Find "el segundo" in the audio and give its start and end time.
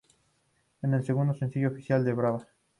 0.91-1.35